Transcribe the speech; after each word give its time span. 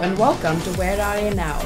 and 0.00 0.18
welcome 0.18 0.58
to 0.62 0.70
Where 0.78 0.98
Are 0.98 1.20
You 1.20 1.34
Now, 1.34 1.58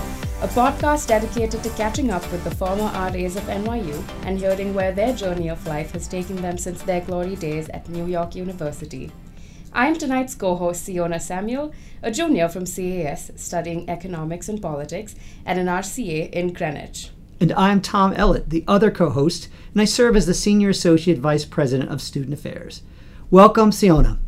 a 0.42 0.48
podcast 0.48 1.06
dedicated 1.06 1.62
to 1.62 1.70
catching 1.70 2.10
up 2.10 2.28
with 2.32 2.42
the 2.42 2.52
former 2.52 2.90
RAs 2.92 3.36
of 3.36 3.44
NYU 3.44 4.02
and 4.26 4.36
hearing 4.40 4.74
where 4.74 4.90
their 4.90 5.14
journey 5.14 5.48
of 5.48 5.64
life 5.68 5.92
has 5.92 6.08
taken 6.08 6.42
them 6.42 6.58
since 6.58 6.82
their 6.82 7.00
glory 7.02 7.36
days 7.36 7.68
at 7.68 7.88
New 7.88 8.06
York 8.06 8.34
University. 8.34 9.12
I'm 9.72 9.96
tonight's 9.96 10.34
co 10.34 10.56
host, 10.56 10.84
Siona 10.84 11.20
Samuel, 11.20 11.72
a 12.02 12.10
junior 12.10 12.48
from 12.48 12.66
CAS 12.66 13.30
studying 13.36 13.88
economics 13.88 14.48
and 14.48 14.60
politics 14.60 15.14
at 15.46 15.56
an 15.56 15.66
RCA 15.66 16.28
in 16.32 16.52
Greenwich. 16.52 17.10
And 17.38 17.52
I'm 17.52 17.80
Tom 17.80 18.14
Ellett, 18.14 18.48
the 18.48 18.64
other 18.66 18.90
co 18.90 19.10
host, 19.10 19.48
and 19.72 19.80
I 19.80 19.84
serve 19.84 20.16
as 20.16 20.26
the 20.26 20.34
Senior 20.34 20.70
Associate 20.70 21.18
Vice 21.18 21.44
President 21.44 21.88
of 21.88 22.02
Student 22.02 22.34
Affairs. 22.34 22.82
Welcome, 23.30 23.70
Siona. 23.70 24.18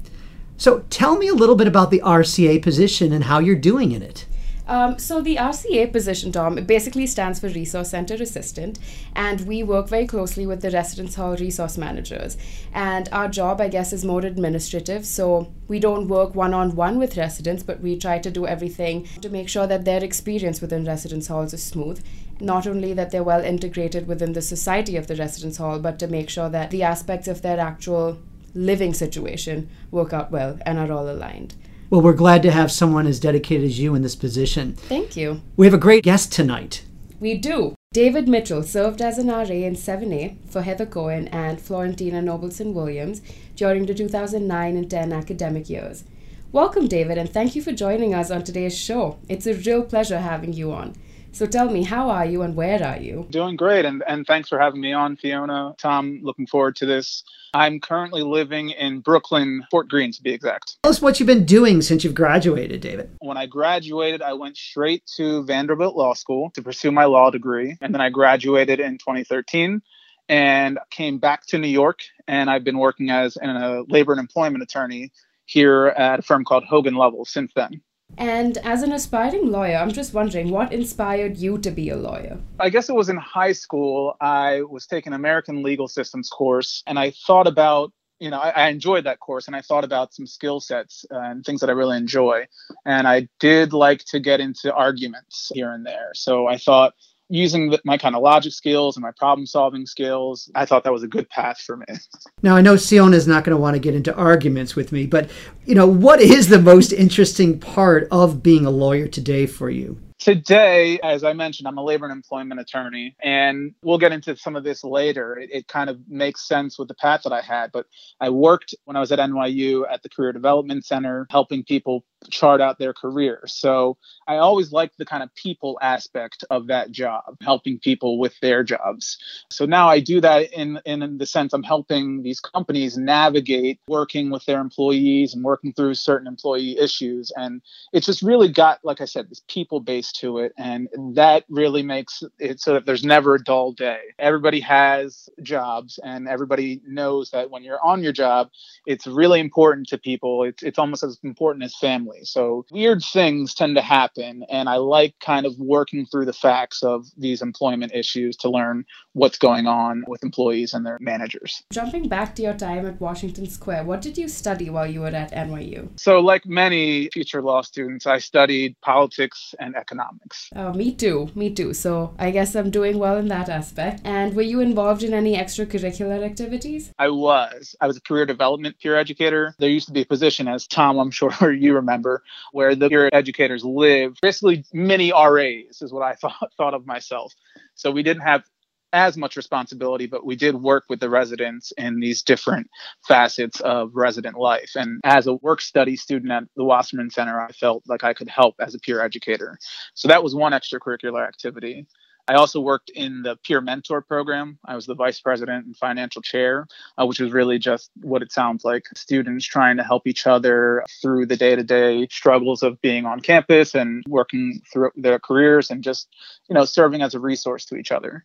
So 0.59 0.85
tell 0.91 1.17
me 1.17 1.29
a 1.29 1.35
little 1.35 1.55
bit 1.55 1.67
about 1.67 1.91
the 1.91 2.03
RCA 2.05 2.63
position 2.63 3.13
and 3.13 3.25
how 3.25 3.39
you're 3.39 3.57
doing 3.57 3.93
in 3.93 4.03
it. 4.03 4.27
Um, 4.69 4.99
so 4.99 5.21
the 5.21 5.37
RCA 5.37 5.93
position, 5.93 6.33
Tom, 6.33 6.57
basically 6.65 7.07
stands 7.07 7.39
for 7.39 7.49
Resource 7.49 7.91
Center 7.91 8.15
Assistant, 8.15 8.79
and 9.15 9.43
we 9.43 9.63
work 9.63 9.89
very 9.89 10.07
closely 10.07 10.45
with 10.45 10.61
the 10.61 10.71
residence 10.71 11.15
hall 11.15 11.37
resource 11.37 11.79
managers. 11.79 12.37
And 12.75 13.09
our 13.13 13.29
job, 13.29 13.61
I 13.61 13.69
guess, 13.69 13.93
is 13.93 14.05
more 14.05 14.23
administrative. 14.23 15.07
So 15.07 15.53
we 15.69 15.79
don't 15.79 16.09
work 16.09 16.35
one 16.35 16.53
on 16.53 16.75
one 16.75 16.99
with 16.99 17.17
residents, 17.17 17.63
but 17.63 17.81
we 17.81 17.97
try 17.97 18.19
to 18.19 18.31
do 18.31 18.47
everything 18.47 19.07
to 19.21 19.29
make 19.29 19.49
sure 19.49 19.69
that 19.69 19.85
their 19.85 20.03
experience 20.03 20.61
within 20.61 20.85
residence 20.85 21.29
halls 21.29 21.55
is 21.55 21.63
smooth. 21.63 22.03
Not 22.41 22.67
only 22.67 22.93
that 22.93 23.13
they're 23.13 23.23
well 23.23 23.45
integrated 23.45 24.09
within 24.09 24.33
the 24.33 24.43
society 24.43 24.97
of 24.97 25.07
the 25.07 25.17
residence 25.17 25.59
hall, 25.59 25.79
but 25.79 25.99
to 26.01 26.09
make 26.09 26.29
sure 26.29 26.49
that 26.49 26.71
the 26.71 26.83
aspects 26.83 27.29
of 27.29 27.43
their 27.43 27.61
actual 27.61 28.19
living 28.57 28.95
situation 28.95 29.69
work 29.91 30.13
out 30.13 30.31
well 30.31 30.59
and 30.67 30.79
are 30.79 30.91
all 30.91 31.09
aligned. 31.09 31.55
Well, 31.89 32.03
we're 32.03 32.15
glad 32.15 32.43
to 32.43 32.51
have 32.51 32.73
someone 32.73 33.07
as 33.07 33.21
dedicated 33.21 33.65
as 33.65 33.79
you 33.79 33.95
in 33.95 34.03
this 34.03 34.17
position. 34.17 34.75
Thank 34.75 35.17
you. 35.17 35.43
We 35.57 35.67
have 35.67 35.75
a 35.75 35.79
great 35.79 36.03
guest 36.03 36.33
tonight. 36.33 36.85
We 37.21 37.39
do. 37.39 37.75
David 37.93 38.29
Mitchell 38.29 38.63
served 38.63 39.01
as 39.01 39.19
an 39.19 39.29
RA 39.29 39.43
in 39.45 39.75
7A 39.75 40.37
for 40.51 40.63
Heather 40.63 40.85
Cohen 40.85 41.29
and 41.29 41.61
Florentina 41.61 42.21
Nobleson 42.21 42.75
Williams 42.75 43.23
during 43.55 43.87
the 43.87 43.95
2009 43.95 44.77
and 44.77 44.91
10 44.91 45.13
academic 45.13 45.71
years. 45.71 46.05
Welcome, 46.53 46.89
David, 46.89 47.19
and 47.19 47.31
thank 47.31 47.55
you 47.55 47.63
for 47.63 47.73
joining 47.73 48.15
us 48.15 48.31
on 48.31 48.43
today's 48.43 48.77
show. 48.77 49.19
It's 49.29 49.47
a 49.47 49.55
real 49.55 49.83
pleasure 49.83 50.19
having 50.19 50.53
you 50.53 50.73
on. 50.73 50.95
So 51.37 51.45
tell 51.45 51.69
me, 51.69 51.85
how 51.85 52.09
are 52.09 52.25
you 52.25 52.41
and 52.41 52.57
where 52.57 52.83
are 52.83 52.97
you? 52.97 53.27
Doing 53.29 53.57
great, 53.57 53.85
and, 53.85 54.03
and 54.09 54.27
thanks 54.27 54.49
for 54.49 54.59
having 54.59 54.81
me 54.81 54.95
on, 54.95 55.19
Fiona. 55.19 55.75
Tom, 55.77 56.21
looking 56.23 56.47
forward 56.47 56.77
to 56.77 56.87
this. 56.87 57.25
I'm 57.53 57.79
currently 57.79 58.23
living 58.23 58.71
in 58.71 59.01
Brooklyn, 59.01 59.63
Fort 59.71 59.87
Greene 59.87 60.13
to 60.13 60.23
be 60.23 60.33
exact. 60.33 60.79
Tell 60.83 60.89
us 60.91 61.03
what 61.03 61.21
you've 61.21 61.27
been 61.27 61.45
doing 61.45 61.83
since 61.83 62.05
you've 62.05 62.15
graduated, 62.15 62.81
David. 62.81 63.11
When 63.19 63.37
I 63.37 63.45
graduated, 63.45 64.23
I 64.23 64.33
went 64.33 64.57
straight 64.57 65.03
to 65.19 65.45
Vanderbilt 65.45 65.95
Law 65.95 66.15
School 66.15 66.53
to 66.55 66.63
pursue 66.63 66.91
my 66.91 67.05
law 67.05 67.31
degree, 67.31 67.77
and 67.83 67.93
then 67.93 68.01
I 68.01 68.09
graduated 68.09 68.81
in 68.81 68.97
2013 68.97 69.83
and 70.31 70.79
came 70.91 71.19
back 71.19 71.45
to 71.49 71.59
New 71.59 71.69
York, 71.69 71.99
and 72.27 72.49
I've 72.49 72.65
been 72.65 72.79
working 72.79 73.11
as 73.11 73.37
a 73.37 73.85
labor 73.89 74.13
and 74.13 74.21
employment 74.21 74.63
attorney 74.63 75.13
here 75.45 75.89
at 75.89 76.21
a 76.21 76.23
firm 76.23 76.47
called 76.47 76.65
Hogan 76.65 76.95
Lovells 76.95 77.29
since 77.29 77.53
then. 77.55 77.83
And 78.19 78.59
as 78.59 78.83
an 78.83 78.93
aspiring 78.93 79.51
lawyer, 79.51 79.77
I'm 79.77 79.93
just 79.93 80.15
wondering 80.15 80.51
what 80.51 80.73
inspired 80.73 81.37
you 81.37 81.59
to 81.59 81.71
be 81.71 81.91
a 81.91 81.97
lawyer? 81.97 82.39
I 82.59 82.71
guess 82.71 82.89
it 82.89 82.95
was 82.95 83.09
in 83.09 83.17
high 83.17 83.53
school. 83.53 84.17
I 84.21 84.63
was 84.63 84.87
taking 84.87 85.13
American 85.13 85.63
legal 85.63 85.89
systems 85.89 86.31
course 86.31 86.83
and 86.87 86.99
I 86.99 87.13
thought 87.27 87.47
about 87.47 87.93
you 88.19 88.31
know, 88.31 88.39
I, 88.39 88.49
I, 88.49 88.69
enjoyed 88.69 89.05
that 89.05 89.21
course 89.21 89.47
and 89.47 89.55
I 89.55 89.61
thought 89.61 89.85
about 89.85 90.15
some 90.15 90.27
skill 90.27 90.59
sets 90.59 91.05
uh, 91.13 91.19
and 91.19 91.45
things 91.45 91.61
that 91.61 91.69
I 91.69 91.75
really 91.75 91.99
enjoy. 91.99 92.47
And 92.87 93.07
I 93.07 93.29
did 93.41 93.75
like 93.75 94.07
to 94.07 94.21
get 94.21 94.41
into 94.41 94.73
arguments 94.73 95.51
here 95.53 95.71
and 95.71 95.85
there. 95.85 96.13
So 96.15 96.47
I 96.47 96.57
thought 96.57 96.95
using 97.29 97.71
the, 97.71 97.81
my 97.85 97.99
kind 97.99 98.15
of 98.15 98.23
logic 98.23 98.53
skills 98.53 98.97
and 98.97 99.03
my 99.03 99.11
problem 99.19 99.47
solving 99.47 99.87
skills, 99.87 100.51
I 100.55 100.65
thought 100.65 100.85
that 100.85 100.93
was 100.93 101.03
a 101.03 101.09
good 101.09 101.29
path 101.29 101.59
for 101.61 101.77
me. 101.77 101.87
Now, 102.43 102.55
I 102.55 102.61
know 102.61 102.77
Siona 102.77 103.17
is 103.17 103.27
not 103.27 103.45
going 103.45 103.57
to 103.57 103.61
want 103.61 103.75
to 103.75 103.81
get 103.81 103.95
into 103.95 104.15
arguments 104.15 104.77
with 104.77 104.93
me, 104.93 105.07
but 105.07 105.31
you 105.65 105.75
know, 105.75 105.87
what 105.87 106.21
is 106.21 106.49
the 106.49 106.61
most 106.61 106.93
interesting 106.93 107.59
part 107.59 108.07
of 108.13 108.43
being 108.43 108.67
a 108.67 108.71
lawyer 108.71 109.09
today 109.09 109.47
for 109.47 109.71
you? 109.71 109.99
Today, 110.19 110.99
as 111.03 111.25
I 111.25 111.33
mentioned, 111.33 111.67
I'm 111.67 111.77
a 111.77 111.85
labor 111.85 112.07
and 112.07 112.13
employment 112.13 112.61
attorney, 112.61 113.17
and 113.23 113.75
we'll 113.83 113.99
get 113.99 114.13
into 114.13 114.37
some 114.37 114.57
of 114.57 114.65
this 114.65 114.83
later. 114.83 115.39
It, 115.39 115.51
it, 115.53 115.69
kind 115.69 115.91
of 115.91 115.99
makes 116.09 116.47
sense 116.47 116.79
with 116.79 116.89
the 116.89 116.95
path 116.95 117.23
that 117.25 117.33
I 117.33 117.43
had, 117.43 117.71
but 117.71 117.87
I 118.21 118.31
worked 118.31 118.75
when 118.85 118.97
I 118.97 119.01
was 119.01 119.13
at 119.13 119.19
NYU 119.19 119.85
at 119.91 120.03
the 120.03 120.09
Career 120.09 120.33
Development 120.33 120.85
Center, 120.85 121.27
helping 121.31 121.65
people 121.65 122.05
chart 122.31 122.61
out 122.61 122.79
their 122.79 122.93
career. 122.93 123.43
So 123.47 123.97
I 124.27 124.37
always 124.37 124.73
liked 124.73 124.99
the 124.99 125.05
kind 125.05 125.23
of 125.23 125.35
people 125.35 125.79
aspect 125.81 126.45
of 126.51 126.67
that 126.69 126.91
job, 126.91 127.37
helping 127.43 127.79
people 127.79 128.19
with 128.19 128.39
their 128.41 128.65
jobs. 128.65 129.19
So 129.51 129.65
now 129.67 129.89
I 129.89 130.01
do 130.01 130.21
that 130.21 130.53
in, 130.53 130.81
in 130.85 131.19
the 131.19 131.27
sense 131.27 131.53
I'm 131.53 131.63
helping 131.63 132.23
these 132.23 132.41
companies 132.41 132.97
navigate 132.97 133.81
working 133.89 134.31
with 134.31 134.45
their 134.47 134.61
employees 134.61 135.35
and 135.35 135.45
working 135.45 135.73
through 135.73 135.95
certain 135.95 136.27
employee 136.27 136.79
issues. 136.79 137.33
And 137.37 137.63
it's 137.93 138.07
just 138.07 138.23
really 138.23 138.49
got, 138.49 138.81
like 138.83 139.01
I 139.01 139.05
said, 139.05 139.31
this 139.31 139.43
people 139.49 139.81
base 139.81 140.13
to 140.13 140.39
it. 140.39 140.53
And 140.59 140.89
that 141.15 141.45
really 141.49 141.83
makes 141.83 142.23
it 142.39 142.61
so 142.61 142.75
that 142.75 142.87
there's 142.87 143.05
never 143.05 143.35
a 143.35 143.43
dull 143.43 143.73
day. 143.73 144.01
Everybody 144.19 144.61
has 144.61 145.29
jobs 145.43 146.01
and 146.03 146.27
everybody 146.29 146.81
knows 146.87 147.31
that 147.31 147.51
when 147.51 147.63
you're 147.63 147.85
on 147.85 148.03
your 148.03 148.13
job, 148.13 148.51
it's 148.87 149.07
really 149.07 149.41
important 149.41 149.89
to 149.89 149.99
people. 149.99 150.43
It's, 150.45 150.63
it's 150.63 150.79
almost 150.79 151.05
as 151.05 151.19
important 151.23 151.65
as 151.65 151.77
family 151.77 152.16
family. 152.17 152.25
So 152.25 152.65
weird 152.71 153.03
things 153.03 153.55
tend 153.55 153.77
to 153.77 153.83
happen. 153.83 154.45
And 154.49 154.69
I 154.69 154.77
like 154.77 155.15
kind 155.21 155.47
of 155.47 155.59
working 155.59 156.07
through 156.07 156.27
the 156.27 156.33
facts 156.33 156.83
of 156.83 157.07
these 157.17 157.43
employment 157.43 157.93
issues 157.95 158.37
to 158.39 158.51
learn 158.51 158.85
what's 159.13 159.39
going 159.39 159.67
on 159.67 160.05
with 160.07 160.23
employees 160.23 160.75
and 160.75 160.85
their 160.85 160.99
managers. 161.01 161.63
Jumping 161.73 162.09
back 162.09 162.35
to 162.37 162.43
your 162.43 162.55
time 162.55 162.87
at 162.87 163.01
Washington 163.01 163.49
Square, 163.49 163.85
what 163.85 164.03
did 164.03 164.19
you 164.19 164.29
study 164.29 164.71
while 164.71 164.87
you 164.87 165.01
were 165.01 165.09
at 165.09 165.33
NYU? 165.33 165.89
So, 165.99 166.21
like 166.21 166.47
many 166.47 167.09
future 167.13 167.43
law 167.43 167.63
students, 167.63 168.07
I 168.07 168.19
studied 168.19 168.77
politics 168.83 169.55
and 169.59 169.75
economics. 169.75 170.51
Oh, 170.55 170.73
me 170.73 170.95
too. 170.95 171.31
Me 171.35 171.51
too. 171.51 171.73
So, 171.73 172.15
I 172.19 172.31
guess 172.31 172.55
I'm 172.55 172.71
doing 172.71 172.99
well 172.99 173.17
in 173.17 173.29
that 173.29 173.49
aspect. 173.49 174.03
And 174.05 174.35
were 174.35 174.43
you 174.43 174.61
involved 174.61 175.03
in 175.03 175.15
any 175.15 175.37
extracurricular 175.37 176.25
activities? 176.25 176.93
I 176.99 177.09
was. 177.09 177.75
I 177.81 177.87
was 177.87 177.97
a 177.97 178.01
career 178.01 178.27
development 178.27 178.77
peer 178.79 178.97
educator. 178.97 179.55
There 179.59 179.71
used 179.71 179.87
to 179.87 179.93
be 179.93 180.03
a 180.03 180.07
position, 180.07 180.49
as 180.49 180.67
Tom, 180.67 180.99
I'm 180.99 181.11
sure 181.11 181.53
you 181.53 181.75
remember 181.75 181.96
remember, 181.97 182.23
where 182.53 182.75
the 182.75 182.89
peer 182.89 183.11
educators 183.13 183.65
live. 183.65 184.15
Basically, 184.23 184.65
mini 184.73 185.13
RAs 185.13 185.83
is 185.83 185.93
what 185.93 186.03
I 186.03 186.15
thought 186.21 186.53
thought 186.57 186.75
of 186.75 186.87
myself. 186.87 187.35
So 187.75 187.91
we 187.91 188.03
didn't 188.03 188.23
have 188.23 188.45
as 188.93 189.17
much 189.17 189.37
responsibility, 189.37 190.07
but 190.07 190.25
we 190.25 190.37
did 190.37 190.55
work 190.55 190.85
with 190.89 191.01
the 191.01 191.11
residents 191.11 191.73
in 191.77 192.01
these 192.01 192.23
different 192.23 192.69
facets 193.07 193.61
of 193.61 193.91
resident 193.95 194.39
life. 194.39 194.71
And 194.75 195.01
as 195.05 195.27
a 195.27 195.35
work 195.35 195.61
study 195.61 195.97
student 195.97 196.33
at 196.33 196.45
the 196.57 196.65
Wasserman 196.65 197.11
Center, 197.11 197.41
I 197.41 197.53
felt 197.53 197.83
like 197.87 198.05
I 198.05 198.15
could 198.15 198.29
help 198.29 198.55
as 198.61 198.75
a 198.75 198.79
peer 198.79 199.03
educator. 199.03 199.59
So 199.95 200.09
that 200.09 200.23
was 200.23 200.35
one 200.35 200.53
extracurricular 200.53 201.27
activity. 201.27 201.87
I 202.29 202.35
also 202.35 202.61
worked 202.61 202.91
in 202.91 203.23
the 203.23 203.37
peer 203.37 203.61
mentor 203.61 204.01
program. 204.01 204.59
I 204.65 204.75
was 204.75 204.87
the 204.87 204.95
vice 204.95 205.21
president 205.21 205.67
and 205.67 205.77
financial 205.77 206.23
chair, 206.23 206.67
uh, 206.99 207.07
which 207.07 207.21
was 207.21 207.33
really 207.33 207.59
just 207.59 207.91
what 208.03 208.23
it 208.23 208.33
sounds 208.33 208.65
like 208.65 208.87
students 208.97 209.47
trying 209.47 209.77
to 209.77 209.85
help 209.85 210.07
each 210.07 210.27
other 210.27 210.85
through 211.01 211.27
the 211.27 211.37
day 211.37 211.55
to 211.55 211.63
day 211.63 212.09
struggles 212.11 212.63
of 212.63 212.81
being 212.83 213.07
on 213.07 213.21
campus 213.21 213.75
and 213.75 214.03
working 214.09 214.61
through 214.73 214.91
their 214.97 215.21
careers 215.21 215.71
and 215.71 215.85
just, 215.85 216.09
you 216.49 216.55
know, 216.55 216.65
serving 216.65 217.01
as 217.01 217.15
a 217.15 217.21
resource 217.21 217.65
to 217.67 217.77
each 217.77 217.93
other. 217.93 218.25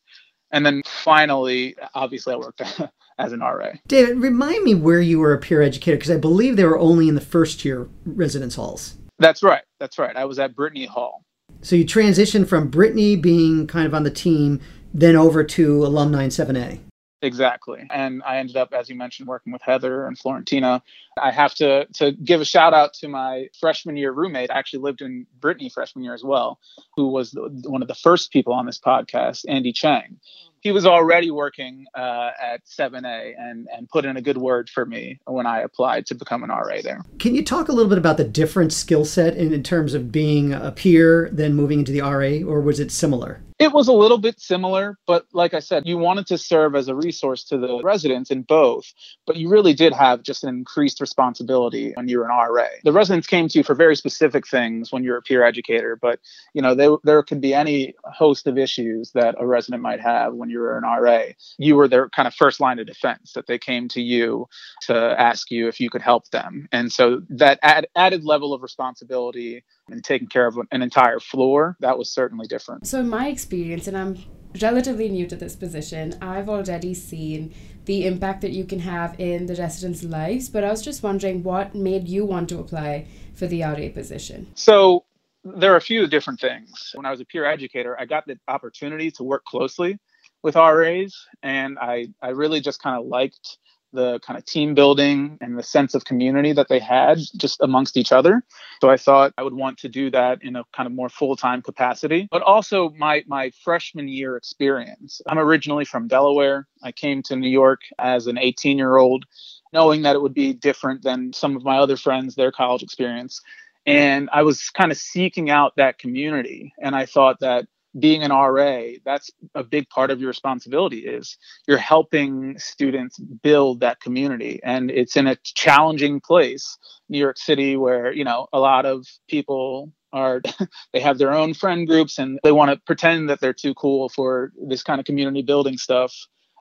And 0.52 0.66
then 0.66 0.82
finally, 0.86 1.76
obviously, 1.94 2.34
I 2.34 2.38
worked 2.38 2.62
as 3.20 3.32
an 3.32 3.40
RA. 3.40 3.74
David, 3.88 4.18
remind 4.18 4.64
me 4.64 4.74
where 4.74 5.02
you 5.02 5.20
were 5.20 5.34
a 5.34 5.40
peer 5.40 5.62
educator 5.62 5.98
because 5.98 6.12
I 6.12 6.18
believe 6.18 6.56
they 6.56 6.66
were 6.66 6.80
only 6.80 7.08
in 7.08 7.16
the 7.16 7.22
first 7.22 7.64
year 7.64 7.88
residence 8.06 8.56
halls. 8.56 8.96
That's 9.20 9.44
right. 9.44 9.64
That's 9.80 10.00
right. 10.00 10.16
I 10.16 10.26
was 10.26 10.40
at 10.40 10.56
Brittany 10.56 10.86
Hall. 10.86 11.24
So 11.62 11.76
you 11.76 11.86
transitioned 11.86 12.48
from 12.48 12.70
Brittany 12.70 13.16
being 13.16 13.68
kind 13.68 13.86
of 13.86 13.94
on 13.94 14.04
the 14.04 14.12
team, 14.12 14.60
then 14.94 15.16
over 15.16 15.44
to 15.44 15.86
Alumni 15.86 16.28
7A. 16.28 16.80
Exactly. 17.24 17.86
And 17.92 18.24
I 18.26 18.38
ended 18.38 18.58
up, 18.58 18.74
as 18.74 18.90
you 18.90 18.96
mentioned, 18.96 19.28
working 19.28 19.54
with 19.54 19.62
Heather 19.62 20.08
and 20.08 20.18
Florentina. 20.18 20.82
I 21.22 21.30
have 21.32 21.54
to 21.56 21.86
to 21.94 22.14
give 22.14 22.42
a 22.42 22.46
shout 22.46 22.74
out 22.74 22.96
to 22.96 23.08
my 23.08 23.48
freshman 23.60 23.96
year 23.96 24.12
roommate. 24.12 24.50
I 24.50 24.58
actually 24.58 24.80
lived 24.80 25.02
in 25.02 25.28
Brittany 25.40 25.70
freshman 25.70 26.04
year 26.04 26.16
as 26.16 26.24
well, 26.24 26.60
who 26.96 27.10
was 27.10 27.36
one 27.36 27.84
of 27.84 27.88
the 27.88 27.96
first 27.96 28.32
people 28.32 28.54
on 28.54 28.66
this 28.66 28.80
podcast, 28.80 29.46
Andy 29.48 29.72
Chang 29.72 30.20
he 30.62 30.72
was 30.72 30.86
already 30.86 31.32
working 31.32 31.86
uh, 31.96 32.32
at 32.42 32.64
7A 32.66 33.34
and, 33.38 33.68
and 33.76 33.90
put 33.90 34.06
in 34.06 34.16
a 34.16 34.22
good 34.22 34.38
word 34.38 34.70
for 34.70 34.86
me 34.86 35.20
when 35.26 35.46
I 35.46 35.62
applied 35.62 36.06
to 36.08 36.16
become 36.16 36.44
an 36.44 36.50
RA 36.50 36.82
there. 36.84 37.04
Can 37.20 37.36
you 37.36 37.44
talk 37.44 37.68
a 37.68 37.72
little 37.72 37.90
bit 37.90 37.98
about 37.98 38.18
the 38.18 38.24
different 38.24 38.72
skill 38.72 39.04
set 39.04 39.36
in, 39.36 39.52
in 39.54 39.64
terms 39.64 39.94
of 39.94 40.12
being 40.12 40.54
a 40.54 40.72
peer, 40.72 41.30
then 41.32 41.56
moving 41.56 41.80
into 41.80 41.92
the 41.92 42.02
RA, 42.02 42.48
or 42.48 42.62
was 42.62 42.80
it 42.80 42.92
similar? 42.92 43.42
It 43.62 43.74
was 43.74 43.88
a 43.88 43.94
little 43.94 44.18
bit 44.18 44.40
similar, 44.40 44.98
but 45.06 45.28
like 45.34 45.54
I 45.54 45.60
said, 45.60 45.86
you 45.86 45.96
wanted 45.96 46.26
to 46.28 46.38
serve 46.40 46.76
as 46.76 46.88
a 46.88 46.96
resource 46.96 47.44
to 47.44 47.60
the 47.60 47.80
residents 47.84 48.32
in 48.32 48.42
both, 48.42 48.92
but 49.28 49.36
you 49.36 49.50
really 49.50 49.76
did 49.76 49.94
have 49.94 50.24
just 50.24 50.44
an 50.44 50.50
increased 50.50 51.00
responsibility 51.00 51.92
when 51.94 52.08
you 52.08 52.18
were 52.18 52.26
an 52.26 52.32
RA. 52.32 52.66
The 52.84 52.92
residents 52.92 53.28
came 53.28 53.48
to 53.50 53.60
you 53.60 53.64
for 53.64 53.76
very 53.76 53.96
specific 53.96 54.48
things 54.48 54.92
when 54.92 55.04
you're 55.04 55.18
a 55.18 55.22
peer 55.22 55.46
educator, 55.46 55.96
but 55.96 56.20
you 56.56 56.62
know, 56.64 56.74
they, 56.74 56.90
there 57.04 57.22
could 57.22 57.40
be 57.40 57.54
any 57.54 57.94
host 58.04 58.48
of 58.48 58.58
issues 58.58 59.12
that 59.12 59.36
a 59.38 59.46
resident 59.46 59.84
might 59.84 60.02
have 60.02 60.34
when 60.34 60.50
you're 60.52 60.78
an 60.78 60.84
RA. 60.84 61.34
You 61.58 61.76
were 61.76 61.88
their 61.88 62.10
kind 62.10 62.28
of 62.28 62.34
first 62.34 62.60
line 62.60 62.80
of 62.80 62.88
defense 62.88 63.34
that 63.34 63.48
they 63.48 63.58
came 63.58 63.88
to 63.90 64.02
you 64.02 64.48
to 64.82 64.96
ask 64.96 65.50
you 65.52 65.68
if 65.68 65.80
you 65.80 65.90
could 65.90 66.02
help 66.02 66.30
them. 66.30 66.68
And 66.72 66.92
so 66.92 67.22
that 67.30 67.60
ad- 67.62 67.88
added 67.96 68.24
level 68.24 68.54
of 68.54 68.62
responsibility 68.62 69.64
and 69.90 70.04
taking 70.04 70.28
care 70.28 70.48
of 70.48 70.58
an 70.72 70.82
entire 70.82 71.20
floor, 71.20 71.78
that 71.80 71.98
was 71.98 72.12
certainly 72.12 72.48
different. 72.48 72.88
So 72.88 73.00
in 73.00 73.10
my 73.10 73.28
experience, 73.28 73.88
and 73.88 73.98
I'm 73.98 74.18
relatively 74.62 75.10
new 75.10 75.28
to 75.28 75.36
this 75.36 75.56
position, 75.56 76.16
I've 76.22 76.50
already 76.50 76.94
seen 76.94 77.54
the 77.86 78.06
impact 78.06 78.42
that 78.42 78.52
you 78.52 78.66
can 78.66 78.80
have 78.80 79.20
in 79.20 79.48
the 79.48 79.56
residents' 79.56 80.04
lives. 80.04 80.50
But 80.50 80.64
I 80.64 80.70
was 80.70 80.82
just 80.82 81.02
wondering 81.02 81.42
what 81.42 81.74
made 81.74 82.08
you 82.08 82.26
want 82.26 82.50
to 82.50 82.60
apply 82.60 83.08
for 83.42 83.48
the 83.48 83.64
RA 83.64 83.90
position? 83.94 84.48
So 84.56 85.04
there 85.44 85.74
are 85.74 85.78
a 85.78 85.82
few 85.82 86.08
different 86.08 86.40
things. 86.40 86.92
When 86.94 87.06
I 87.06 87.12
was 87.12 87.22
a 87.22 87.26
peer 87.26 87.46
educator, 87.46 88.00
I 88.00 88.06
got 88.06 88.28
the 88.28 88.38
opportunity 88.48 89.10
to 89.12 89.24
work 89.24 89.44
closely 89.46 89.98
with 90.44 90.56
RAs, 90.56 91.16
and 91.44 91.78
I, 91.80 92.08
I 92.22 92.30
really 92.30 92.62
just 92.62 92.82
kind 92.82 92.98
of 92.98 93.06
liked 93.06 93.58
the 93.94 94.20
kind 94.20 94.38
of 94.38 94.46
team 94.46 94.74
building 94.74 95.38
and 95.42 95.58
the 95.58 95.64
sense 95.64 95.94
of 95.96 96.06
community 96.06 96.54
that 96.54 96.70
they 96.70 96.80
had 96.80 97.20
just 97.38 97.60
amongst 97.62 97.98
each 97.98 98.12
other. 98.12 98.44
So 98.82 98.90
I 98.90 98.98
thought 98.98 99.34
I 99.38 99.44
would 99.44 99.54
want 99.54 99.80
to 99.80 99.90
do 99.90 100.10
that 100.12 100.42
in 100.42 100.56
a 100.56 100.64
kind 100.76 100.88
of 100.88 100.94
more 100.94 101.10
full-time 101.10 101.62
capacity. 101.62 102.28
But 102.32 102.42
also 102.42 102.92
my 102.98 103.24
my 103.28 103.52
freshman 103.64 104.08
year 104.08 104.38
experience. 104.38 105.22
I'm 105.28 105.40
originally 105.40 105.86
from 105.86 106.08
Delaware. 106.08 106.68
I 106.84 106.92
came 106.92 107.22
to 107.24 107.36
New 107.36 107.50
York 107.50 107.82
as 108.00 108.28
an 108.28 108.38
18-year-old 108.38 109.26
knowing 109.74 110.02
that 110.02 110.16
it 110.16 110.22
would 110.22 110.34
be 110.34 110.54
different 110.54 111.02
than 111.02 111.32
some 111.34 111.56
of 111.56 111.64
my 111.64 111.78
other 111.78 111.96
friends 111.98 112.36
their 112.36 112.52
college 112.52 112.84
experience. 112.84 113.42
And 113.86 114.30
I 114.32 114.44
was 114.44 114.70
kind 114.70 114.92
of 114.92 114.98
seeking 114.98 115.50
out 115.50 115.74
that 115.78 115.98
community 115.98 116.74
and 116.82 116.96
I 116.96 117.06
thought 117.06 117.40
that 117.40 117.66
being 118.00 118.24
an 118.24 118.32
RA, 118.32 118.84
that's 119.04 119.30
a 119.56 119.64
big 119.64 119.90
part 119.90 120.12
of 120.12 120.20
your 120.20 120.30
responsibility 120.30 121.00
is 121.00 121.38
you're 121.68 121.78
helping 121.78 122.58
students 122.58 123.20
build 123.20 123.82
that 123.82 124.00
community. 124.00 124.60
And 124.64 124.90
it's 124.90 125.18
in 125.18 125.28
a 125.28 125.36
challenging 125.44 126.22
place, 126.22 126.78
New 127.10 127.20
York 127.20 127.38
City, 127.38 127.76
where, 127.76 128.14
you 128.14 128.24
know, 128.24 128.48
a 128.54 128.60
lot 128.60 128.86
of 128.86 129.06
people 129.28 129.92
are 130.14 130.42
they 130.94 131.00
have 131.00 131.18
their 131.18 131.34
own 131.34 131.54
friend 131.54 131.88
groups 131.88 132.18
and 132.18 132.40
they 132.44 132.52
want 132.52 132.72
to 132.72 132.78
pretend 132.86 133.30
that 133.30 133.42
they're 133.42 133.54
too 133.54 133.74
cool 133.74 134.10
for 134.10 134.52
this 134.68 134.84
kind 134.84 135.00
of 135.00 135.06
community 135.06 135.42
building 135.42 135.78
stuff. 135.78 136.16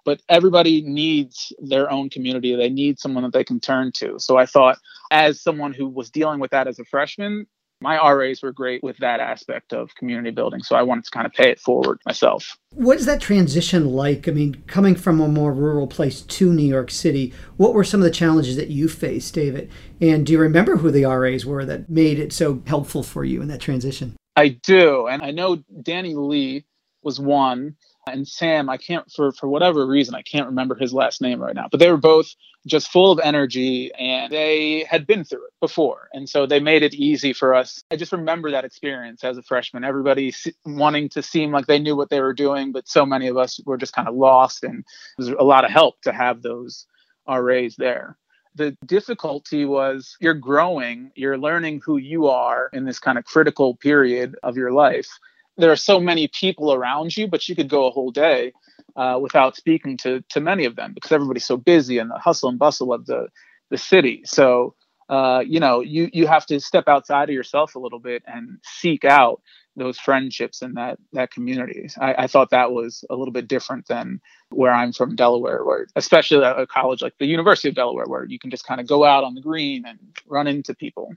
But 0.05 0.23
everybody 0.29 0.81
needs 0.81 1.53
their 1.59 1.91
own 1.91 2.09
community. 2.09 2.56
They 2.56 2.71
need 2.71 2.99
someone 2.99 3.23
that 3.23 3.35
they 3.35 3.44
can 3.44 3.61
turn 3.61 3.93
to. 3.97 4.19
So 4.19 4.38
i 4.38 4.47
thought 4.47 4.79
as 5.11 5.43
someone 5.43 5.75
who 5.75 5.88
was 5.88 6.11
dealing 6.11 6.41
with 6.41 6.50
that 6.53 6.67
as 6.67 6.79
a 6.79 6.85
freshman 6.85 7.47
my 7.81 7.97
RAs 8.12 8.43
were 8.43 8.53
great 8.53 8.82
with 8.82 8.97
that 8.99 9.21
aspect 9.21 9.73
of 9.73 9.94
community 9.94 10.31
building. 10.31 10.62
So 10.62 10.77
I 10.77 10.82
wanted 10.82 11.05
to 11.05 11.11
kind 11.11 11.27
of 11.27 11.32
pay 11.32 11.50
it 11.50 11.61
forward 11.61 11.99
myself. 12.05 12.56
What 12.75 12.99
is 12.99 13.06
that 13.06 13.21
transition 13.21 13.87
like? 13.87 14.29
I 14.29 14.32
mean, 14.32 14.62
coming 14.67 14.94
from 14.94 15.21
a 15.21 15.29
more 15.29 15.53
rural 15.53 15.87
place 15.87 16.21
to 16.21 16.53
New 16.53 16.62
York 16.62 16.91
City, 16.91 17.32
what 17.56 17.75
were 17.75 17.85
some 17.85 18.00
of 18.00 18.05
the 18.05 18.11
challenges 18.11 18.56
that 18.56 18.69
you 18.69 18.88
faced, 18.88 19.35
David? 19.35 19.71
And 20.00 20.27
do 20.27 20.32
you 20.32 20.38
remember 20.38 20.77
who 20.77 20.91
the 20.91 21.05
RAs 21.05 21.47
were 21.47 21.65
that 21.65 21.88
made 21.88 22.19
it 22.19 22.32
so 22.32 22.62
helpful 22.67 23.03
for 23.03 23.25
you 23.25 23.41
in 23.43 23.49
that 23.49 23.61
transition? 23.61 24.17
I 24.37 24.49
do. 24.49 25.06
And 25.06 25.23
I 25.23 25.31
know 25.31 25.62
Danny 25.83 26.15
Lee 26.15 26.65
was 27.03 27.19
one 27.19 27.76
and 28.12 28.27
Sam, 28.27 28.69
I 28.69 28.77
can't 28.77 29.11
for 29.11 29.33
for 29.33 29.49
whatever 29.49 29.87
reason 29.87 30.15
I 30.15 30.23
can't 30.23 30.47
remember 30.47 30.75
his 30.75 30.93
last 30.93 31.21
name 31.21 31.41
right 31.41 31.55
now, 31.55 31.69
but 31.71 31.81
they 31.81 31.91
were 31.91 31.97
both 31.97 32.35
just 32.67 32.91
full 32.91 33.11
of 33.11 33.19
energy 33.23 33.91
and 33.95 34.33
they 34.33 34.85
had 34.89 35.07
been 35.07 35.25
through 35.25 35.47
it 35.47 35.53
before, 35.61 36.09
and 36.12 36.29
so 36.29 36.47
they 36.47 36.61
made 36.61 36.83
it 36.83 36.95
easy 36.95 37.33
for 37.33 37.55
us. 37.55 37.83
I 37.91 37.97
just 37.97 38.12
remember 38.12 38.51
that 38.51 38.65
experience 38.65 39.25
as 39.25 39.39
a 39.39 39.43
freshman, 39.43 39.85
everybody 39.85 40.35
wanting 40.65 41.09
to 41.11 41.23
seem 41.23 41.53
like 41.53 41.67
they 41.67 41.79
knew 41.79 41.97
what 41.97 42.11
they 42.11 42.21
were 42.21 42.35
doing, 42.35 42.73
but 42.73 42.89
so 42.89 43.07
many 43.07 43.29
of 43.29 43.37
us 43.37 43.61
were 43.65 43.79
just 43.79 43.95
kind 43.95 44.09
of 44.09 44.15
lost, 44.15 44.65
and 44.65 44.81
it 44.81 44.85
was 45.19 45.29
a 45.29 45.43
lot 45.43 45.65
of 45.65 45.71
help 45.71 46.01
to 46.03 46.12
have 46.12 46.43
those 46.43 46.87
RAs 47.29 47.77
there. 47.77 48.17
The 48.57 48.77
difficulty 48.85 49.65
was 49.65 50.17
you're 50.21 50.35
growing, 50.35 51.12
you're 51.15 51.39
learning 51.39 51.83
who 51.85 51.97
you 51.99 52.27
are 52.27 52.69
in 52.73 52.85
this 52.85 52.99
kind 52.99 53.17
of 53.17 53.25
critical 53.25 53.77
period 53.77 54.37
of 54.43 54.57
your 54.57 54.73
life 54.73 55.09
there 55.56 55.70
are 55.73 55.76
so 55.76 56.00
many 56.00 56.29
people 56.29 56.73
around 56.73 57.17
you, 57.17 57.29
but 57.29 57.49
you 57.49 57.56
could 57.56 57.69
go 57.69 57.87
a 57.87 57.91
whole 57.91 58.11
day 58.11 58.52
uh, 58.97 59.19
without 59.20 59.56
speaking 59.56 59.97
to 59.99 60.23
to 60.31 60.41
many 60.41 60.64
of 60.64 60.76
them 60.76 60.93
because 60.94 61.12
everybody's 61.12 61.47
so 61.47 61.56
busy 61.56 61.99
and 61.99 62.11
the 62.11 62.19
hustle 62.19 62.49
and 62.49 62.58
bustle 62.58 62.93
of 62.93 63.06
the 63.06 63.29
the 63.70 63.79
city. 63.79 64.23
So 64.25 64.75
uh, 65.08 65.43
you 65.47 65.61
know, 65.61 65.81
you 65.81 66.08
you 66.12 66.26
have 66.26 66.47
to 66.47 66.61
step 66.61 66.85
outside 66.88 67.29
of 67.29 67.35
yourself 67.35 67.75
a 67.75 67.79
little 67.79 67.99
bit 67.99 68.23
and 68.26 68.58
seek 68.64 69.05
out 69.05 69.43
those 69.76 69.99
friendships 69.99 70.62
and 70.62 70.76
that 70.76 70.99
that 71.12 71.31
community. 71.31 71.88
I, 72.00 72.14
I 72.19 72.26
thought 72.26 72.50
that 72.50 72.72
was 72.72 73.05
a 73.11 73.17
little 73.17 73.32
bit 73.32 73.49
different 73.49 73.87
than 73.87 74.20
where 74.50 74.72
I'm 74.72 74.93
from, 74.93 75.17
Delaware, 75.17 75.64
where 75.64 75.87
especially 75.96 76.44
a 76.44 76.67
college 76.67 77.02
like 77.02 77.14
the 77.19 77.26
University 77.26 77.69
of 77.69 77.75
Delaware, 77.75 78.06
where 78.06 78.25
you 78.25 78.38
can 78.38 78.50
just 78.50 78.67
kind 78.67 78.81
of 78.81 78.87
go 78.87 79.05
out 79.05 79.25
on 79.25 79.34
the 79.34 79.40
green 79.40 79.84
and 79.87 79.99
run 80.26 80.46
into 80.46 80.75
people. 80.75 81.12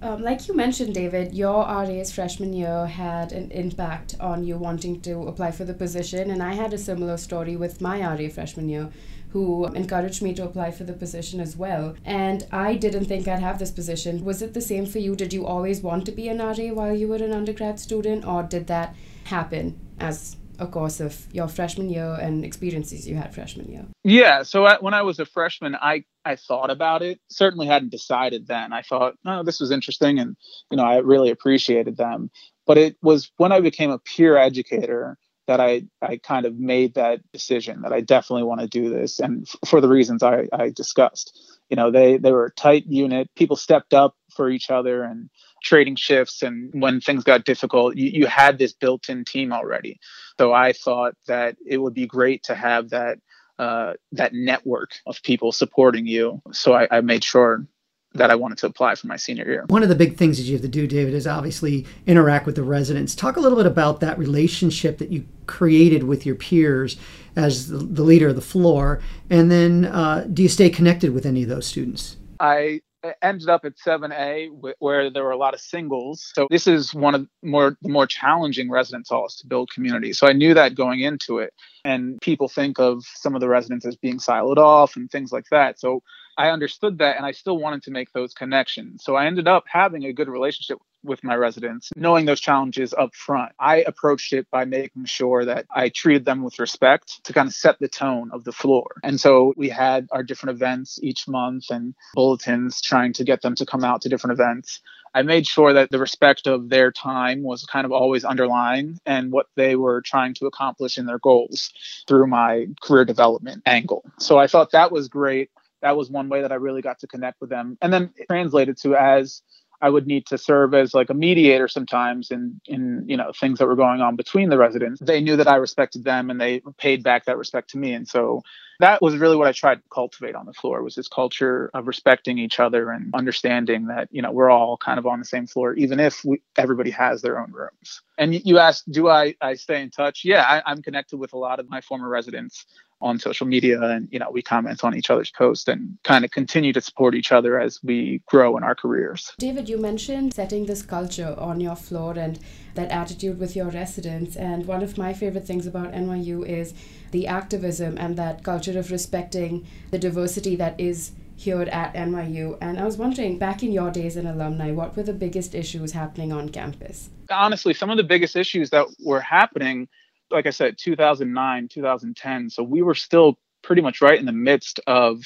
Um, 0.00 0.22
like 0.22 0.46
you 0.46 0.54
mentioned, 0.54 0.94
David, 0.94 1.34
your 1.34 1.66
RA's 1.66 2.12
freshman 2.12 2.52
year 2.52 2.86
had 2.86 3.32
an 3.32 3.50
impact 3.50 4.14
on 4.20 4.44
you 4.44 4.56
wanting 4.56 5.00
to 5.02 5.22
apply 5.22 5.50
for 5.50 5.64
the 5.64 5.74
position, 5.74 6.30
and 6.30 6.42
I 6.42 6.54
had 6.54 6.72
a 6.72 6.78
similar 6.78 7.16
story 7.16 7.56
with 7.56 7.80
my 7.80 8.00
RA 8.00 8.28
freshman 8.28 8.68
year 8.68 8.90
who 9.30 9.66
encouraged 9.66 10.22
me 10.22 10.34
to 10.34 10.44
apply 10.44 10.70
for 10.70 10.84
the 10.84 10.92
position 10.92 11.40
as 11.40 11.56
well. 11.56 11.94
And 12.04 12.46
I 12.50 12.74
didn't 12.74 13.06
think 13.06 13.28
I'd 13.28 13.40
have 13.40 13.58
this 13.58 13.70
position. 13.70 14.24
Was 14.24 14.42
it 14.42 14.54
the 14.54 14.60
same 14.60 14.86
for 14.86 14.98
you? 14.98 15.14
Did 15.14 15.32
you 15.32 15.46
always 15.46 15.80
want 15.80 16.06
to 16.06 16.12
be 16.12 16.28
an 16.28 16.38
RA 16.38 16.72
while 16.72 16.96
you 16.96 17.08
were 17.08 17.16
an 17.16 17.32
undergrad 17.32 17.78
student, 17.78 18.24
or 18.24 18.42
did 18.42 18.66
that 18.68 18.94
happen 19.24 19.78
as 20.00 20.36
a 20.58 20.66
course 20.66 21.00
of 21.00 21.26
your 21.32 21.48
freshman 21.48 21.88
year 21.88 22.16
and 22.20 22.44
experiences 22.44 23.06
you 23.06 23.16
had 23.16 23.34
freshman 23.34 23.70
year? 23.70 23.86
Yeah, 24.02 24.42
so 24.42 24.64
I, 24.64 24.76
when 24.80 24.94
I 24.94 25.02
was 25.02 25.18
a 25.18 25.26
freshman, 25.26 25.76
I 25.76 26.04
I 26.24 26.36
thought 26.36 26.70
about 26.70 27.02
it. 27.02 27.20
Certainly 27.30 27.66
hadn't 27.66 27.90
decided 27.90 28.46
then. 28.46 28.72
I 28.72 28.82
thought, 28.82 29.14
oh, 29.24 29.42
this 29.42 29.60
was 29.60 29.70
interesting, 29.70 30.18
and 30.18 30.36
you 30.70 30.76
know, 30.76 30.84
I 30.84 30.98
really 30.98 31.30
appreciated 31.30 31.96
them. 31.96 32.30
But 32.66 32.78
it 32.78 32.96
was 33.02 33.30
when 33.36 33.52
I 33.52 33.60
became 33.60 33.90
a 33.90 33.98
peer 33.98 34.36
educator 34.36 35.16
that 35.48 35.60
I, 35.60 35.84
I 36.00 36.18
kind 36.18 36.46
of 36.46 36.58
made 36.58 36.94
that 36.94 37.20
decision 37.32 37.80
that 37.82 37.92
I 37.92 38.02
definitely 38.02 38.44
want 38.44 38.60
to 38.60 38.68
do 38.68 38.90
this. 38.90 39.18
And 39.18 39.48
f- 39.48 39.68
for 39.68 39.80
the 39.80 39.88
reasons 39.88 40.22
I, 40.22 40.46
I 40.52 40.68
discussed, 40.68 41.58
you 41.70 41.76
know, 41.76 41.90
they, 41.90 42.18
they 42.18 42.30
were 42.30 42.44
a 42.44 42.52
tight 42.52 42.84
unit. 42.86 43.30
People 43.34 43.56
stepped 43.56 43.94
up 43.94 44.14
for 44.36 44.50
each 44.50 44.70
other 44.70 45.02
and 45.02 45.30
trading 45.64 45.96
shifts. 45.96 46.42
And 46.42 46.70
when 46.80 47.00
things 47.00 47.24
got 47.24 47.46
difficult, 47.46 47.96
you, 47.96 48.10
you 48.10 48.26
had 48.26 48.58
this 48.58 48.74
built 48.74 49.08
in 49.08 49.24
team 49.24 49.52
already. 49.52 49.98
So 50.38 50.52
I 50.52 50.74
thought 50.74 51.14
that 51.26 51.56
it 51.66 51.78
would 51.78 51.94
be 51.94 52.06
great 52.06 52.44
to 52.44 52.54
have 52.54 52.90
that 52.90 53.18
uh, 53.58 53.94
that 54.12 54.32
network 54.34 54.92
of 55.04 55.20
people 55.24 55.50
supporting 55.50 56.06
you. 56.06 56.40
So 56.52 56.74
I, 56.74 56.86
I 56.92 57.00
made 57.00 57.24
sure 57.24 57.66
that 58.14 58.30
I 58.30 58.34
wanted 58.34 58.58
to 58.58 58.66
apply 58.66 58.94
for 58.94 59.06
my 59.06 59.16
senior 59.16 59.44
year. 59.44 59.64
One 59.68 59.82
of 59.82 59.88
the 59.88 59.94
big 59.94 60.16
things 60.16 60.38
that 60.38 60.44
you 60.44 60.52
have 60.52 60.62
to 60.62 60.68
do, 60.68 60.86
David, 60.86 61.14
is 61.14 61.26
obviously 61.26 61.86
interact 62.06 62.46
with 62.46 62.56
the 62.56 62.62
residents. 62.62 63.14
Talk 63.14 63.36
a 63.36 63.40
little 63.40 63.58
bit 63.58 63.66
about 63.66 64.00
that 64.00 64.18
relationship 64.18 64.98
that 64.98 65.10
you 65.10 65.26
created 65.46 66.04
with 66.04 66.24
your 66.24 66.34
peers 66.34 66.96
as 67.36 67.68
the 67.68 68.02
leader 68.02 68.28
of 68.28 68.34
the 68.34 68.40
floor, 68.40 69.00
and 69.30 69.50
then 69.50 69.84
uh, 69.84 70.26
do 70.32 70.42
you 70.42 70.48
stay 70.48 70.68
connected 70.68 71.12
with 71.12 71.24
any 71.24 71.42
of 71.42 71.48
those 71.48 71.66
students? 71.66 72.16
I 72.40 72.80
ended 73.22 73.48
up 73.48 73.64
at 73.64 73.74
7A 73.76 74.74
where 74.78 75.10
there 75.10 75.24
were 75.24 75.30
a 75.30 75.36
lot 75.36 75.54
of 75.54 75.60
singles. 75.60 76.32
So 76.34 76.48
this 76.50 76.66
is 76.66 76.94
one 76.94 77.14
of 77.14 77.28
more 77.42 77.76
the 77.82 77.88
more 77.88 78.06
challenging 78.06 78.70
residence 78.70 79.08
halls 79.08 79.36
to 79.36 79.46
build 79.46 79.70
community. 79.70 80.12
So 80.12 80.26
I 80.26 80.32
knew 80.32 80.54
that 80.54 80.74
going 80.74 81.00
into 81.00 81.38
it. 81.38 81.54
And 81.84 82.20
people 82.20 82.48
think 82.48 82.78
of 82.78 83.04
some 83.04 83.34
of 83.34 83.40
the 83.40 83.48
residents 83.48 83.86
as 83.86 83.96
being 83.96 84.18
siloed 84.18 84.56
off 84.56 84.96
and 84.96 85.10
things 85.10 85.32
like 85.32 85.46
that. 85.50 85.78
So 85.78 86.02
I 86.38 86.50
understood 86.50 86.98
that 86.98 87.16
and 87.16 87.26
I 87.26 87.32
still 87.32 87.58
wanted 87.58 87.82
to 87.82 87.90
make 87.90 88.12
those 88.12 88.32
connections. 88.32 89.02
So 89.02 89.16
I 89.16 89.26
ended 89.26 89.48
up 89.48 89.64
having 89.66 90.04
a 90.04 90.12
good 90.12 90.28
relationship 90.28 90.78
with 91.02 91.24
my 91.24 91.34
residents, 91.34 91.90
knowing 91.96 92.26
those 92.26 92.40
challenges 92.40 92.94
up 92.94 93.14
front. 93.14 93.52
I 93.58 93.78
approached 93.78 94.32
it 94.32 94.46
by 94.50 94.64
making 94.64 95.06
sure 95.06 95.44
that 95.44 95.66
I 95.74 95.88
treated 95.88 96.24
them 96.24 96.42
with 96.42 96.58
respect 96.60 97.24
to 97.24 97.32
kind 97.32 97.48
of 97.48 97.54
set 97.54 97.78
the 97.80 97.88
tone 97.88 98.30
of 98.32 98.44
the 98.44 98.52
floor. 98.52 98.96
And 99.02 99.20
so 99.20 99.52
we 99.56 99.68
had 99.68 100.06
our 100.12 100.22
different 100.22 100.56
events 100.56 100.98
each 101.02 101.26
month 101.26 101.70
and 101.70 101.94
bulletins 102.14 102.80
trying 102.80 103.12
to 103.14 103.24
get 103.24 103.42
them 103.42 103.56
to 103.56 103.66
come 103.66 103.82
out 103.82 104.02
to 104.02 104.08
different 104.08 104.38
events. 104.38 104.80
I 105.14 105.22
made 105.22 105.46
sure 105.46 105.72
that 105.72 105.90
the 105.90 105.98
respect 105.98 106.46
of 106.46 106.68
their 106.68 106.92
time 106.92 107.42
was 107.42 107.64
kind 107.64 107.84
of 107.84 107.92
always 107.92 108.24
underlying 108.24 109.00
and 109.06 109.32
what 109.32 109.46
they 109.56 109.74
were 109.74 110.02
trying 110.02 110.34
to 110.34 110.46
accomplish 110.46 110.98
in 110.98 111.06
their 111.06 111.18
goals 111.18 111.72
through 112.06 112.26
my 112.26 112.66
career 112.82 113.04
development 113.04 113.62
angle. 113.66 114.04
So 114.18 114.38
I 114.38 114.46
thought 114.46 114.72
that 114.72 114.92
was 114.92 115.08
great 115.08 115.50
that 115.82 115.96
was 115.96 116.10
one 116.10 116.28
way 116.28 116.42
that 116.42 116.52
I 116.52 116.56
really 116.56 116.82
got 116.82 116.98
to 117.00 117.06
connect 117.06 117.40
with 117.40 117.50
them. 117.50 117.78
And 117.82 117.92
then 117.92 118.10
translated 118.28 118.76
to 118.78 118.96
as 118.96 119.42
I 119.80 119.90
would 119.90 120.06
need 120.06 120.26
to 120.26 120.38
serve 120.38 120.74
as 120.74 120.92
like 120.94 121.10
a 121.10 121.14
mediator 121.14 121.68
sometimes 121.68 122.30
in 122.30 122.60
in 122.66 123.04
you 123.06 123.16
know 123.16 123.32
things 123.38 123.58
that 123.58 123.66
were 123.66 123.76
going 123.76 124.00
on 124.00 124.16
between 124.16 124.50
the 124.50 124.58
residents. 124.58 125.00
They 125.00 125.20
knew 125.20 125.36
that 125.36 125.48
I 125.48 125.56
respected 125.56 126.04
them 126.04 126.30
and 126.30 126.40
they 126.40 126.62
paid 126.78 127.02
back 127.02 127.26
that 127.26 127.38
respect 127.38 127.70
to 127.70 127.78
me. 127.78 127.92
And 127.92 128.08
so 128.08 128.42
that 128.80 129.02
was 129.02 129.16
really 129.16 129.36
what 129.36 129.48
I 129.48 129.52
tried 129.52 129.76
to 129.76 129.82
cultivate 129.92 130.34
on 130.34 130.46
the 130.46 130.52
floor 130.52 130.82
was 130.82 130.94
this 130.94 131.08
culture 131.08 131.70
of 131.74 131.86
respecting 131.86 132.38
each 132.38 132.60
other 132.60 132.90
and 132.90 133.12
understanding 133.14 133.86
that 133.86 134.08
you 134.10 134.22
know 134.22 134.32
we're 134.32 134.50
all 134.50 134.76
kind 134.76 134.98
of 134.98 135.06
on 135.06 135.18
the 135.18 135.24
same 135.24 135.46
floor 135.46 135.74
even 135.74 136.00
if 136.00 136.24
we, 136.24 136.42
everybody 136.56 136.90
has 136.90 137.22
their 137.22 137.38
own 137.38 137.52
rooms. 137.52 138.02
And 138.16 138.34
you 138.34 138.58
asked, 138.58 138.90
do 138.90 139.08
I 139.08 139.34
I 139.40 139.54
stay 139.54 139.82
in 139.82 139.90
touch? 139.90 140.24
Yeah, 140.24 140.42
I, 140.42 140.62
I'm 140.70 140.82
connected 140.82 141.18
with 141.18 141.32
a 141.32 141.38
lot 141.38 141.60
of 141.60 141.68
my 141.68 141.80
former 141.80 142.08
residents 142.08 142.66
on 143.00 143.18
social 143.18 143.46
media 143.46 143.80
and 143.80 144.08
you 144.10 144.18
know 144.18 144.30
we 144.30 144.42
comment 144.42 144.82
on 144.82 144.94
each 144.96 145.10
other's 145.10 145.30
posts 145.30 145.68
and 145.68 145.96
kind 146.02 146.24
of 146.24 146.30
continue 146.30 146.72
to 146.72 146.80
support 146.80 147.14
each 147.14 147.30
other 147.30 147.60
as 147.60 147.78
we 147.82 148.20
grow 148.26 148.56
in 148.56 148.64
our 148.64 148.74
careers 148.74 149.32
david 149.38 149.68
you 149.68 149.78
mentioned 149.78 150.34
setting 150.34 150.66
this 150.66 150.82
culture 150.82 151.36
on 151.38 151.60
your 151.60 151.76
floor 151.76 152.18
and 152.18 152.40
that 152.74 152.90
attitude 152.90 153.38
with 153.38 153.54
your 153.54 153.68
residents 153.68 154.34
and 154.36 154.66
one 154.66 154.82
of 154.82 154.98
my 154.98 155.12
favorite 155.12 155.46
things 155.46 155.66
about 155.66 155.92
nyu 155.92 156.44
is 156.46 156.74
the 157.12 157.26
activism 157.26 157.96
and 157.98 158.16
that 158.16 158.42
culture 158.42 158.67
of 158.76 158.90
respecting 158.90 159.66
the 159.90 159.98
diversity 159.98 160.56
that 160.56 160.78
is 160.78 161.12
here 161.36 161.62
at 161.62 161.94
NYU. 161.94 162.58
And 162.60 162.80
I 162.80 162.84
was 162.84 162.96
wondering, 162.96 163.38
back 163.38 163.62
in 163.62 163.72
your 163.72 163.90
days 163.90 164.16
as 164.16 164.24
an 164.24 164.30
alumni, 164.30 164.72
what 164.72 164.96
were 164.96 165.04
the 165.04 165.12
biggest 165.12 165.54
issues 165.54 165.92
happening 165.92 166.32
on 166.32 166.48
campus? 166.48 167.10
Honestly, 167.30 167.74
some 167.74 167.90
of 167.90 167.96
the 167.96 168.02
biggest 168.02 168.34
issues 168.34 168.70
that 168.70 168.86
were 169.04 169.20
happening 169.20 169.88
like 170.30 170.46
I 170.46 170.50
said, 170.50 170.76
2009, 170.78 171.68
2010. 171.68 172.50
So 172.50 172.62
we 172.62 172.82
were 172.82 172.94
still 172.94 173.38
pretty 173.62 173.82
much 173.82 174.00
right 174.00 174.18
in 174.18 174.26
the 174.26 174.32
midst 174.32 174.80
of 174.86 175.22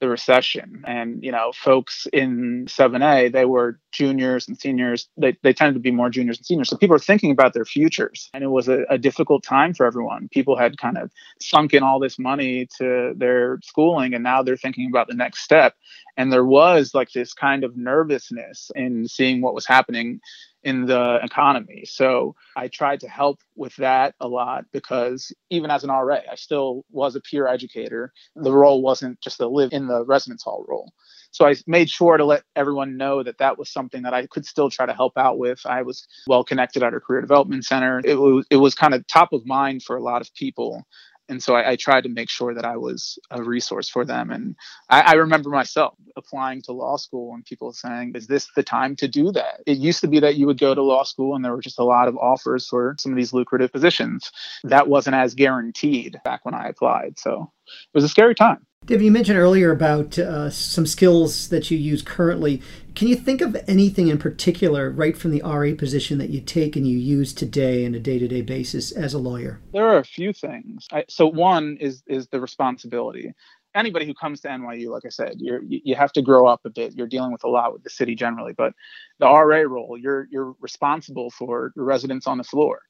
the 0.00 0.08
recession. 0.08 0.82
And, 0.86 1.22
you 1.22 1.30
know, 1.30 1.52
folks 1.54 2.06
in 2.12 2.66
7A, 2.66 3.32
they 3.32 3.44
were 3.44 3.78
juniors 3.92 4.48
and 4.48 4.58
seniors. 4.58 5.08
They, 5.16 5.36
they 5.42 5.52
tended 5.52 5.74
to 5.74 5.80
be 5.80 5.90
more 5.90 6.08
juniors 6.08 6.38
and 6.38 6.46
seniors. 6.46 6.70
So 6.70 6.76
people 6.76 6.94
were 6.94 6.98
thinking 6.98 7.30
about 7.30 7.52
their 7.52 7.64
futures. 7.64 8.30
And 8.32 8.42
it 8.42 8.48
was 8.48 8.68
a, 8.68 8.84
a 8.88 8.98
difficult 8.98 9.42
time 9.42 9.74
for 9.74 9.86
everyone. 9.86 10.28
People 10.32 10.56
had 10.56 10.78
kind 10.78 10.96
of 10.96 11.10
sunk 11.40 11.74
in 11.74 11.82
all 11.82 12.00
this 12.00 12.18
money 12.18 12.66
to 12.78 13.12
their 13.16 13.58
schooling, 13.62 14.14
and 14.14 14.24
now 14.24 14.42
they're 14.42 14.56
thinking 14.56 14.88
about 14.88 15.08
the 15.08 15.14
next 15.14 15.42
step. 15.42 15.74
And 16.16 16.32
there 16.32 16.44
was 16.44 16.94
like 16.94 17.12
this 17.12 17.34
kind 17.34 17.62
of 17.62 17.76
nervousness 17.76 18.70
in 18.74 19.06
seeing 19.06 19.42
what 19.42 19.54
was 19.54 19.66
happening 19.66 20.20
in 20.62 20.86
the 20.86 21.18
economy. 21.22 21.84
So 21.86 22.34
I 22.56 22.68
tried 22.68 23.00
to 23.00 23.08
help 23.08 23.40
with 23.56 23.74
that 23.76 24.14
a 24.20 24.28
lot 24.28 24.64
because 24.72 25.32
even 25.48 25.70
as 25.70 25.84
an 25.84 25.90
RA, 25.90 26.18
I 26.30 26.34
still 26.34 26.84
was 26.90 27.16
a 27.16 27.20
peer 27.20 27.46
educator. 27.46 28.12
The 28.36 28.52
role 28.52 28.82
wasn't 28.82 29.20
just 29.20 29.38
to 29.38 29.48
live 29.48 29.72
in 29.72 29.86
the 29.86 30.04
residence 30.04 30.42
hall 30.42 30.64
role. 30.68 30.92
So 31.32 31.46
I 31.46 31.54
made 31.66 31.88
sure 31.88 32.16
to 32.16 32.24
let 32.24 32.42
everyone 32.56 32.96
know 32.96 33.22
that 33.22 33.38
that 33.38 33.56
was 33.56 33.72
something 33.72 34.02
that 34.02 34.14
I 34.14 34.26
could 34.26 34.44
still 34.44 34.68
try 34.68 34.86
to 34.86 34.92
help 34.92 35.16
out 35.16 35.38
with. 35.38 35.60
I 35.64 35.82
was 35.82 36.06
well 36.26 36.42
connected 36.42 36.82
at 36.82 36.92
our 36.92 37.00
career 37.00 37.20
development 37.20 37.64
center. 37.64 38.00
It 38.04 38.16
was 38.16 38.46
it 38.50 38.56
was 38.56 38.74
kind 38.74 38.94
of 38.94 39.06
top 39.06 39.32
of 39.32 39.46
mind 39.46 39.82
for 39.84 39.96
a 39.96 40.02
lot 40.02 40.22
of 40.22 40.34
people 40.34 40.84
and 41.30 41.42
so 41.42 41.54
I, 41.54 41.70
I, 41.70 41.76
tried 41.76 42.02
to 42.02 42.08
make 42.08 42.28
sure 42.28 42.52
that 42.54 42.64
I 42.64 42.76
was 42.76 43.18
a 43.30 43.42
resource 43.42 43.88
for 43.88 44.04
them. 44.04 44.30
And 44.30 44.56
I, 44.88 45.12
I, 45.12 45.12
remember 45.12 45.48
myself 45.48 45.94
applying 46.16 46.60
to 46.62 46.72
law 46.72 46.96
school 46.96 47.32
and 47.34 47.44
people 47.44 47.72
saying, 47.72 48.12
"Is 48.16 48.26
this 48.26 48.48
the 48.56 48.64
time 48.64 48.96
to 48.96 49.08
do 49.08 49.30
that?" 49.32 49.60
It 49.64 49.78
used 49.78 50.00
to 50.00 50.08
be 50.08 50.18
that 50.20 50.36
you 50.36 50.46
would 50.46 50.58
go 50.58 50.74
to 50.74 50.82
law 50.82 51.04
school 51.04 51.36
and 51.36 51.44
there 51.44 51.52
were 51.52 51.62
just 51.62 51.78
a 51.78 51.84
lot 51.84 52.08
of 52.08 52.16
offers 52.16 52.66
for 52.66 52.96
some 52.98 53.12
of 53.12 53.16
these 53.16 53.32
lucrative 53.32 53.72
positions. 53.72 54.30
That 54.64 54.88
wasn't 54.88 55.16
as 55.16 55.34
guaranteed 55.34 56.20
back 56.24 56.44
when 56.44 56.54
I 56.54 56.66
applied, 56.66 57.18
so 57.18 57.52
it 57.66 57.94
was 57.94 58.04
a 58.04 58.08
scary 58.08 58.34
time. 58.34 58.66
Dave, 58.90 59.02
you 59.02 59.12
mentioned 59.12 59.38
earlier 59.38 59.70
about 59.70 60.18
uh, 60.18 60.50
some 60.50 60.84
skills 60.84 61.48
that 61.50 61.70
you 61.70 61.78
use 61.78 62.02
currently. 62.02 62.60
Can 62.96 63.06
you 63.06 63.14
think 63.14 63.40
of 63.40 63.56
anything 63.68 64.08
in 64.08 64.18
particular, 64.18 64.90
right 64.90 65.16
from 65.16 65.30
the 65.30 65.40
RA 65.42 65.76
position, 65.78 66.18
that 66.18 66.30
you 66.30 66.40
take 66.40 66.74
and 66.74 66.84
you 66.88 66.98
use 66.98 67.32
today 67.32 67.86
on 67.86 67.94
a 67.94 68.00
day-to-day 68.00 68.42
basis 68.42 68.90
as 68.90 69.14
a 69.14 69.18
lawyer? 69.18 69.60
There 69.72 69.86
are 69.86 69.98
a 69.98 70.04
few 70.04 70.32
things. 70.32 70.88
I, 70.90 71.04
so 71.08 71.28
one 71.28 71.76
is 71.80 72.02
is 72.08 72.26
the 72.28 72.40
responsibility. 72.40 73.32
Anybody 73.76 74.06
who 74.06 74.14
comes 74.14 74.40
to 74.40 74.48
NYU, 74.48 74.88
like 74.88 75.04
I 75.06 75.10
said, 75.10 75.34
you 75.36 75.60
you 75.68 75.94
have 75.94 76.12
to 76.14 76.22
grow 76.22 76.48
up 76.48 76.62
a 76.64 76.70
bit. 76.70 76.96
You're 76.96 77.06
dealing 77.06 77.30
with 77.30 77.44
a 77.44 77.48
lot 77.48 77.72
with 77.72 77.84
the 77.84 77.90
city 77.90 78.16
generally, 78.16 78.54
but 78.54 78.72
the 79.20 79.26
RA 79.26 79.58
role, 79.58 79.96
you're 79.96 80.26
you're 80.32 80.56
responsible 80.58 81.30
for 81.30 81.70
the 81.76 81.82
residents 81.82 82.26
on 82.26 82.38
the 82.38 82.44
floor, 82.44 82.80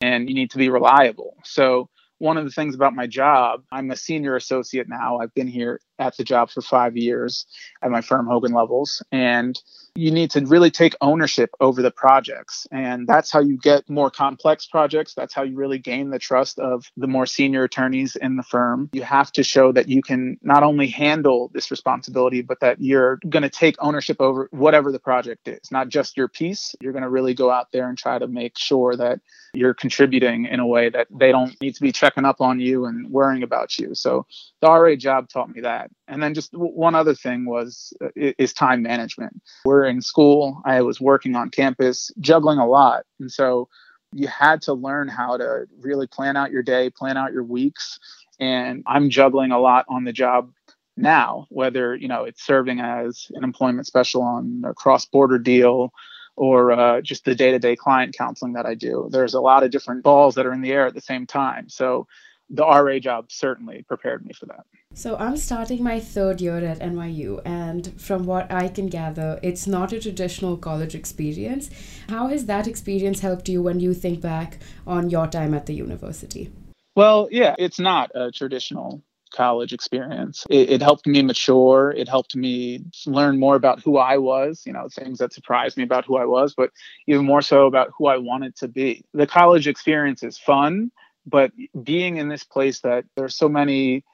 and 0.00 0.26
you 0.26 0.34
need 0.34 0.52
to 0.52 0.58
be 0.58 0.70
reliable. 0.70 1.36
So 1.44 1.90
one 2.20 2.36
of 2.36 2.44
the 2.44 2.50
things 2.50 2.74
about 2.74 2.94
my 2.94 3.06
job, 3.06 3.64
I'm 3.72 3.90
a 3.90 3.96
senior 3.96 4.36
associate 4.36 4.88
now. 4.88 5.18
I've 5.18 5.34
been 5.34 5.48
here 5.48 5.80
at 6.00 6.16
the 6.16 6.24
job 6.24 6.50
for 6.50 6.62
five 6.62 6.96
years 6.96 7.46
at 7.82 7.90
my 7.90 8.00
firm, 8.00 8.26
Hogan 8.26 8.52
Lovells. 8.52 9.02
And 9.12 9.60
you 9.94 10.10
need 10.10 10.30
to 10.30 10.40
really 10.46 10.70
take 10.70 10.94
ownership 11.00 11.50
over 11.60 11.82
the 11.82 11.90
projects. 11.90 12.66
And 12.70 13.06
that's 13.06 13.30
how 13.30 13.40
you 13.40 13.58
get 13.58 13.88
more 13.88 14.10
complex 14.10 14.66
projects. 14.66 15.14
That's 15.14 15.34
how 15.34 15.42
you 15.42 15.56
really 15.56 15.78
gain 15.78 16.10
the 16.10 16.18
trust 16.18 16.58
of 16.58 16.90
the 16.96 17.06
more 17.06 17.26
senior 17.26 17.64
attorneys 17.64 18.16
in 18.16 18.36
the 18.36 18.42
firm. 18.42 18.88
You 18.92 19.02
have 19.02 19.30
to 19.32 19.42
show 19.42 19.72
that 19.72 19.88
you 19.88 20.00
can 20.02 20.38
not 20.42 20.62
only 20.62 20.86
handle 20.86 21.50
this 21.52 21.70
responsibility, 21.70 22.40
but 22.40 22.60
that 22.60 22.80
you're 22.80 23.18
going 23.28 23.42
to 23.42 23.50
take 23.50 23.76
ownership 23.80 24.20
over 24.20 24.48
whatever 24.52 24.92
the 24.92 24.98
project 24.98 25.48
is, 25.48 25.70
not 25.70 25.88
just 25.88 26.16
your 26.16 26.28
piece. 26.28 26.74
You're 26.80 26.92
going 26.92 27.02
to 27.02 27.10
really 27.10 27.34
go 27.34 27.50
out 27.50 27.72
there 27.72 27.88
and 27.88 27.98
try 27.98 28.18
to 28.18 28.26
make 28.26 28.56
sure 28.56 28.96
that 28.96 29.20
you're 29.52 29.74
contributing 29.74 30.46
in 30.46 30.60
a 30.60 30.66
way 30.66 30.88
that 30.88 31.08
they 31.10 31.32
don't 31.32 31.60
need 31.60 31.74
to 31.74 31.80
be 31.80 31.92
checking 31.92 32.24
up 32.24 32.40
on 32.40 32.60
you 32.60 32.84
and 32.84 33.10
worrying 33.10 33.42
about 33.42 33.78
you. 33.78 33.94
So 33.94 34.26
the 34.60 34.68
RA 34.68 34.94
job 34.94 35.28
taught 35.28 35.54
me 35.54 35.62
that. 35.62 35.89
And 36.08 36.22
then 36.22 36.34
just 36.34 36.50
one 36.52 36.94
other 36.94 37.14
thing 37.14 37.46
was 37.46 37.92
uh, 38.02 38.08
is 38.16 38.52
time 38.52 38.82
management. 38.82 39.40
We're 39.64 39.84
in 39.84 40.02
school. 40.02 40.60
I 40.64 40.82
was 40.82 41.00
working 41.00 41.36
on 41.36 41.50
campus, 41.50 42.10
juggling 42.18 42.58
a 42.58 42.66
lot, 42.66 43.04
and 43.20 43.30
so 43.30 43.68
you 44.12 44.26
had 44.26 44.60
to 44.62 44.72
learn 44.72 45.06
how 45.08 45.36
to 45.36 45.66
really 45.78 46.08
plan 46.08 46.36
out 46.36 46.50
your 46.50 46.64
day, 46.64 46.90
plan 46.90 47.16
out 47.16 47.32
your 47.32 47.44
weeks. 47.44 48.00
And 48.40 48.82
I'm 48.86 49.10
juggling 49.10 49.52
a 49.52 49.60
lot 49.60 49.84
on 49.88 50.04
the 50.04 50.12
job 50.12 50.52
now, 50.96 51.46
whether 51.50 51.94
you 51.94 52.08
know 52.08 52.24
it's 52.24 52.44
serving 52.44 52.80
as 52.80 53.30
an 53.34 53.44
employment 53.44 53.86
special 53.86 54.22
on 54.22 54.62
a 54.66 54.74
cross-border 54.74 55.38
deal 55.38 55.92
or 56.36 56.72
uh, 56.72 57.00
just 57.02 57.24
the 57.24 57.34
day-to-day 57.34 57.76
client 57.76 58.16
counseling 58.16 58.54
that 58.54 58.64
I 58.64 58.74
do. 58.74 59.08
There's 59.12 59.34
a 59.34 59.40
lot 59.40 59.62
of 59.62 59.70
different 59.70 60.02
balls 60.02 60.34
that 60.36 60.46
are 60.46 60.52
in 60.52 60.62
the 60.62 60.72
air 60.72 60.86
at 60.86 60.94
the 60.94 61.00
same 61.00 61.26
time. 61.26 61.68
So 61.68 62.06
the 62.50 62.66
RA 62.66 62.98
job 62.98 63.30
certainly 63.30 63.84
prepared 63.86 64.26
me 64.26 64.32
for 64.32 64.46
that. 64.46 64.66
So 64.92 65.16
I'm 65.16 65.36
starting 65.36 65.82
my 65.84 66.00
third 66.00 66.40
year 66.40 66.58
at 66.58 66.80
NYU, 66.80 67.40
and 67.44 67.98
from 68.00 68.26
what 68.26 68.50
I 68.50 68.68
can 68.68 68.88
gather, 68.88 69.38
it's 69.42 69.66
not 69.66 69.92
a 69.92 70.00
traditional 70.00 70.56
college 70.56 70.96
experience. 70.96 71.70
How 72.08 72.26
has 72.26 72.46
that 72.46 72.66
experience 72.66 73.20
helped 73.20 73.48
you 73.48 73.62
when 73.62 73.78
you 73.78 73.94
think 73.94 74.20
back 74.20 74.58
on 74.86 75.08
your 75.08 75.28
time 75.28 75.54
at 75.54 75.66
the 75.66 75.74
university? 75.74 76.50
Well, 76.96 77.28
yeah, 77.30 77.54
it's 77.56 77.78
not 77.78 78.10
a 78.16 78.32
traditional 78.32 79.02
college 79.32 79.72
experience. 79.72 80.44
It, 80.50 80.70
it, 80.70 80.82
helped 80.82 81.06
me 81.06 81.22
mature. 81.22 81.94
It 81.96 82.08
helped 82.08 82.34
me 82.34 82.84
learn 83.06 83.38
more 83.38 83.54
about 83.54 83.80
who 83.80 83.96
I 83.96 84.18
was, 84.18 84.62
you 84.66 84.72
know, 84.72 84.88
things 84.92 85.18
that 85.18 85.32
surprised 85.32 85.76
me 85.76 85.84
about 85.84 86.04
who 86.04 86.16
I 86.16 86.24
was, 86.24 86.52
but 86.56 86.70
even 87.06 87.24
more 87.24 87.40
so 87.40 87.66
about 87.66 87.90
who 87.96 88.06
I 88.06 88.18
wanted 88.18 88.56
to 88.56 88.66
be. 88.66 89.04
The 89.14 89.28
college 89.28 89.68
experience 89.68 90.24
is 90.24 90.36
fun 90.36 90.90
but 91.30 91.52
being 91.82 92.16
in 92.16 92.28
this 92.28 92.44
place 92.44 92.80
that 92.80 93.04
there's 93.16 93.36
so 93.36 93.48
many 93.48 94.04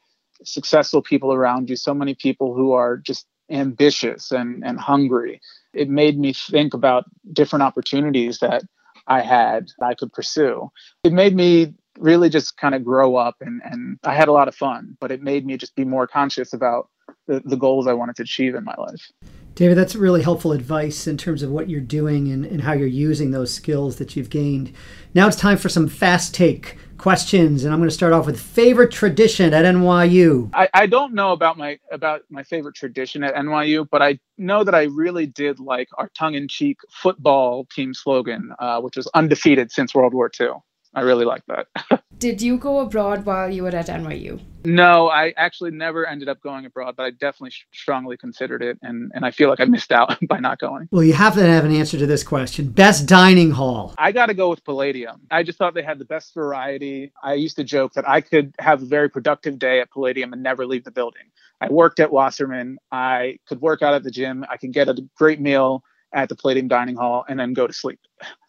successful 0.44 1.00
people 1.02 1.32
around 1.32 1.70
you 1.70 1.76
so 1.76 1.94
many 1.94 2.14
people 2.14 2.54
who 2.54 2.72
are 2.72 2.96
just 2.96 3.26
ambitious 3.50 4.32
and, 4.32 4.64
and 4.64 4.78
hungry 4.78 5.40
it 5.72 5.88
made 5.88 6.18
me 6.18 6.32
think 6.32 6.74
about 6.74 7.04
different 7.32 7.62
opportunities 7.62 8.38
that 8.40 8.62
i 9.06 9.20
had 9.20 9.68
that 9.78 9.86
i 9.86 9.94
could 9.94 10.12
pursue 10.12 10.70
it 11.04 11.12
made 11.12 11.34
me 11.34 11.72
really 11.98 12.28
just 12.28 12.56
kind 12.58 12.74
of 12.74 12.84
grow 12.84 13.16
up 13.16 13.36
and, 13.40 13.62
and 13.64 13.98
i 14.04 14.14
had 14.14 14.28
a 14.28 14.32
lot 14.32 14.48
of 14.48 14.54
fun 14.54 14.96
but 15.00 15.10
it 15.10 15.22
made 15.22 15.46
me 15.46 15.56
just 15.56 15.74
be 15.74 15.84
more 15.84 16.06
conscious 16.06 16.52
about 16.52 16.88
the, 17.26 17.40
the 17.44 17.56
goals 17.56 17.86
i 17.86 17.92
wanted 17.92 18.16
to 18.16 18.22
achieve 18.22 18.54
in 18.54 18.64
my 18.64 18.74
life 18.76 19.10
David, 19.56 19.78
that's 19.78 19.96
really 19.96 20.22
helpful 20.22 20.52
advice 20.52 21.06
in 21.06 21.16
terms 21.16 21.42
of 21.42 21.50
what 21.50 21.70
you're 21.70 21.80
doing 21.80 22.30
and, 22.30 22.44
and 22.44 22.60
how 22.60 22.74
you're 22.74 22.86
using 22.86 23.30
those 23.30 23.52
skills 23.52 23.96
that 23.96 24.14
you've 24.14 24.28
gained. 24.28 24.70
Now 25.14 25.26
it's 25.28 25.36
time 25.36 25.56
for 25.56 25.70
some 25.70 25.88
fast 25.88 26.34
take 26.34 26.76
questions, 26.98 27.64
and 27.64 27.72
I'm 27.72 27.80
going 27.80 27.88
to 27.88 27.94
start 27.94 28.12
off 28.12 28.26
with 28.26 28.40
favorite 28.40 28.90
tradition 28.90 29.52
at 29.54 29.64
NYU. 29.64 30.50
I, 30.54 30.68
I 30.74 30.86
don't 30.86 31.14
know 31.14 31.32
about 31.32 31.56
my 31.56 31.78
about 31.90 32.22
my 32.30 32.42
favorite 32.42 32.74
tradition 32.74 33.22
at 33.22 33.34
NYU, 33.34 33.88
but 33.90 34.02
I 34.02 34.18
know 34.38 34.64
that 34.64 34.74
I 34.74 34.84
really 34.84 35.26
did 35.26 35.60
like 35.60 35.88
our 35.98 36.10
tongue-in-cheek 36.18 36.78
football 36.90 37.66
team 37.74 37.94
slogan, 37.94 38.52
uh, 38.58 38.80
which 38.80 38.96
was 38.96 39.06
undefeated 39.14 39.70
since 39.72 39.94
World 39.94 40.14
War 40.14 40.30
II. 40.38 40.48
I 40.94 41.02
really 41.02 41.26
like 41.26 41.42
that. 41.48 42.02
Did 42.18 42.40
you 42.40 42.56
go 42.56 42.80
abroad 42.80 43.26
while 43.26 43.50
you 43.50 43.64
were 43.64 43.68
at 43.68 43.88
NYU? 43.88 44.40
No, 44.66 45.08
I 45.08 45.32
actually 45.36 45.70
never 45.70 46.04
ended 46.04 46.28
up 46.28 46.40
going 46.40 46.66
abroad, 46.66 46.96
but 46.96 47.04
I 47.04 47.10
definitely 47.10 47.52
strongly 47.72 48.16
considered 48.16 48.62
it, 48.62 48.78
and, 48.82 49.12
and 49.14 49.24
I 49.24 49.30
feel 49.30 49.48
like 49.48 49.60
I 49.60 49.64
missed 49.64 49.92
out 49.92 50.18
by 50.28 50.40
not 50.40 50.58
going. 50.58 50.88
Well, 50.90 51.04
you 51.04 51.12
have 51.12 51.34
to 51.34 51.46
have 51.46 51.64
an 51.64 51.72
answer 51.72 51.96
to 51.98 52.06
this 52.06 52.24
question. 52.24 52.70
Best 52.70 53.06
dining 53.06 53.52
hall? 53.52 53.94
I 53.96 54.10
got 54.10 54.26
to 54.26 54.34
go 54.34 54.50
with 54.50 54.64
Palladium. 54.64 55.20
I 55.30 55.44
just 55.44 55.56
thought 55.56 55.74
they 55.74 55.84
had 55.84 56.00
the 56.00 56.04
best 56.04 56.34
variety. 56.34 57.12
I 57.22 57.34
used 57.34 57.54
to 57.56 57.64
joke 57.64 57.92
that 57.92 58.08
I 58.08 58.20
could 58.20 58.54
have 58.58 58.82
a 58.82 58.86
very 58.86 59.08
productive 59.08 59.58
day 59.58 59.80
at 59.80 59.90
Palladium 59.92 60.32
and 60.32 60.42
never 60.42 60.66
leave 60.66 60.82
the 60.82 60.90
building. 60.90 61.30
I 61.60 61.68
worked 61.70 62.00
at 62.00 62.10
Wasserman. 62.10 62.78
I 62.90 63.38
could 63.46 63.60
work 63.60 63.82
out 63.82 63.94
at 63.94 64.02
the 64.02 64.10
gym. 64.10 64.44
I 64.50 64.56
could 64.56 64.72
get 64.72 64.88
a 64.88 64.96
great 65.16 65.40
meal 65.40 65.84
at 66.12 66.28
the 66.28 66.34
Palladium 66.34 66.66
Dining 66.66 66.96
Hall 66.96 67.24
and 67.28 67.38
then 67.38 67.52
go 67.52 67.68
to 67.68 67.72
sleep 67.72 68.00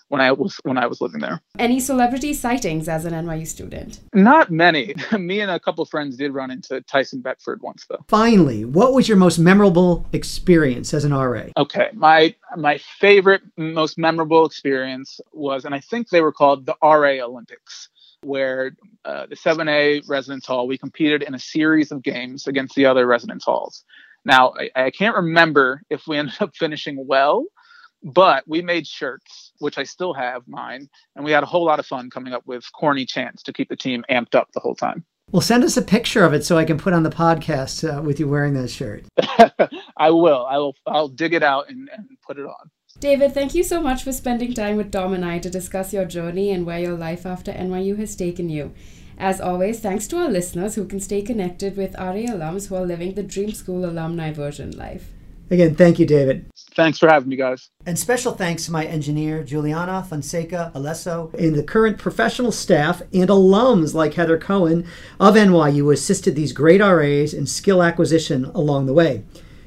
when 0.10 0.22
I 0.22 0.32
was 0.32 0.58
when 0.64 0.78
I 0.78 0.88
was 0.88 1.02
living 1.02 1.22
there. 1.22 1.42
Any 1.60 1.80
celebrity 1.80 2.34
sightings 2.34 2.88
as 2.88 3.06
an 3.06 3.14
NYU 3.14 3.48
student? 3.48 4.00
Not 4.14 4.52
many. 4.52 4.96
Me 5.18 5.42
and 5.42 5.52
a 5.52 5.60
couple 5.60 5.82
of 5.82 5.90
friends 5.90 6.18
did 6.18 6.34
run 6.34 6.52
into 6.52 6.82
Tyson 6.82 7.22
Beckford 7.22 7.62
once 7.62 7.86
though. 7.90 8.04
Finally, 8.08 8.66
what 8.66 8.94
was 8.94 9.08
your 9.08 9.18
most 9.18 9.38
memorable 9.40 10.06
experience 10.14 10.94
as 10.94 11.04
an 11.04 11.14
RA? 11.14 11.46
Okay, 11.58 11.90
my 11.94 12.36
my 12.56 12.78
favorite 12.78 13.42
most 13.58 13.98
memorable 13.98 14.46
experience 14.46 15.20
was 15.34 15.66
and 15.66 15.76
I 15.76 15.80
think 15.80 16.10
they 16.10 16.22
were 16.22 16.34
called 16.34 16.66
the 16.66 16.76
RA 16.82 17.26
Olympics 17.26 17.90
where 18.24 18.72
uh, 19.06 19.28
the 19.28 19.36
7A 19.36 20.08
residence 20.10 20.46
hall 20.46 20.68
we 20.68 20.78
competed 20.78 21.22
in 21.22 21.36
a 21.36 21.40
series 21.40 21.92
of 21.92 22.02
games 22.02 22.48
against 22.48 22.76
the 22.76 22.86
other 22.86 23.06
residence 23.06 23.46
halls. 23.46 23.84
Now, 24.26 24.54
I, 24.60 24.86
I 24.88 24.92
can't 24.92 25.16
remember 25.16 25.82
if 25.90 26.08
we 26.08 26.18
ended 26.18 26.36
up 26.42 26.56
finishing 26.56 27.06
well, 27.08 27.46
but 28.04 28.44
we 28.48 28.62
made 28.62 28.88
shirts, 28.88 29.47
which 29.60 29.78
I 29.78 29.84
still 29.84 30.14
have 30.14 30.48
mine, 30.48 30.90
and 31.16 31.26
we 31.26 31.32
had 31.32 31.44
a 31.44 31.48
whole 31.48 31.66
lot 31.66 31.80
of 31.80 31.86
fun 31.86 32.10
coming 32.10 32.34
up 32.34 32.44
with 32.46 32.72
corny 32.74 33.06
chants 33.06 33.44
to 33.44 33.54
keep 33.54 33.70
the 33.70 33.76
team 33.76 34.04
amped 34.10 34.36
up 34.36 34.50
the 34.54 34.60
whole 34.60 34.76
time. 34.76 35.06
Well, 35.32 35.42
send 35.42 35.66
us 35.66 35.76
a 35.76 35.82
picture 35.82 36.24
of 36.24 36.34
it 36.34 36.46
so 36.46 36.58
I 36.58 36.64
can 36.64 36.78
put 36.78 36.94
on 36.94 37.04
the 37.04 37.10
podcast 37.10 37.84
uh, 37.84 38.02
with 38.02 38.18
you 38.18 38.30
wearing 38.30 38.54
that 38.54 38.70
shirt. 38.70 39.04
I 39.98 40.10
will. 40.12 40.46
I 40.46 40.58
will. 40.58 40.76
I'll 40.86 41.10
dig 41.10 41.34
it 41.34 41.44
out 41.44 41.70
and, 41.70 41.90
and 41.92 42.08
put 42.26 42.38
it 42.38 42.46
on. 42.46 42.72
David, 43.00 43.34
thank 43.34 43.54
you 43.54 43.64
so 43.64 43.82
much 43.82 44.04
for 44.04 44.14
spending 44.14 44.54
time 44.54 44.78
with 44.78 44.92
Tom 44.92 45.14
and 45.14 45.26
I 45.26 45.40
to 45.40 45.50
discuss 45.50 45.94
your 45.94 46.06
journey 46.06 46.50
and 46.50 46.66
where 46.66 46.80
your 46.80 46.98
life 46.98 47.26
after 47.26 47.52
NYU 47.52 47.98
has 47.98 48.16
taken 48.16 48.50
you. 48.50 48.74
As 49.20 49.42
always, 49.42 49.80
thanks 49.82 50.08
to 50.08 50.18
our 50.18 50.30
listeners 50.30 50.76
who 50.76 50.86
can 50.86 51.00
stay 51.00 51.22
connected 51.22 51.76
with 51.76 51.96
RA 51.96 52.14
alums 52.14 52.70
who 52.70 52.76
are 52.76 52.86
living 52.86 53.14
the 53.14 53.24
Dream 53.24 53.52
School 53.52 53.84
alumni 53.84 54.32
version 54.32 54.72
life. 54.78 55.12
Again, 55.50 55.76
thank 55.76 56.00
you, 56.00 56.06
David. 56.06 56.46
Thanks 56.78 56.98
for 57.00 57.10
having 57.10 57.30
me, 57.30 57.36
guys. 57.36 57.72
And 57.88 57.98
special 57.98 58.34
thanks 58.34 58.66
to 58.66 58.72
my 58.72 58.86
engineer, 58.86 59.44
Juliana 59.44 60.04
Fonseca 60.04 60.72
Alesso, 60.76 61.34
and 61.34 61.56
the 61.56 61.64
current 61.64 61.98
professional 61.98 62.52
staff 62.52 63.02
and 63.12 63.32
alums 63.32 63.96
like 63.96 64.14
Heather 64.14 64.38
Cohen 64.38 64.86
of 65.20 65.34
NYU 65.34 65.78
who 65.78 65.90
assisted 65.90 66.36
these 66.36 66.54
great 66.54 66.80
RAs 66.80 67.34
in 67.34 67.48
skill 67.48 67.82
acquisition 67.82 68.46
along 68.46 68.86
the 68.86 68.94
way. 68.94 69.24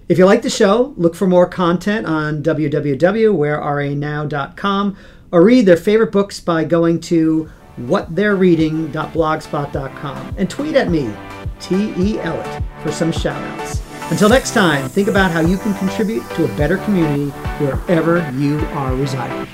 If 0.08 0.18
you 0.18 0.24
like 0.24 0.42
the 0.42 0.50
show, 0.50 0.94
look 0.96 1.16
for 1.16 1.26
more 1.26 1.48
content 1.48 2.06
on 2.06 2.44
www.whereranow.com 2.44 4.96
or 5.32 5.44
read 5.44 5.66
their 5.66 5.76
favorite 5.76 6.12
books 6.12 6.38
by 6.38 6.62
going 6.62 7.00
to 7.00 7.50
whattheyrereading.blogspot.com 7.76 10.34
and 10.38 10.48
tweet 10.48 10.76
at 10.76 10.90
me, 10.90 11.12
T.E. 11.58 12.18
Ellett, 12.18 12.62
for 12.84 12.92
some 12.92 13.10
shoutouts. 13.10 13.89
Until 14.10 14.28
next 14.28 14.54
time, 14.54 14.88
think 14.88 15.06
about 15.06 15.30
how 15.30 15.40
you 15.40 15.56
can 15.56 15.72
contribute 15.74 16.28
to 16.30 16.44
a 16.44 16.56
better 16.56 16.78
community 16.78 17.30
wherever 17.62 18.28
you 18.32 18.58
are 18.74 18.92
residing. 18.96 19.46